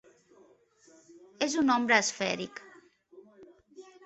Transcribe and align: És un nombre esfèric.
És 1.49 1.59
un 1.63 1.69
nombre 1.73 2.01
esfèric. 2.05 2.63